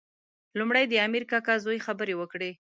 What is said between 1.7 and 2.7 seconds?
خبرې وکړې.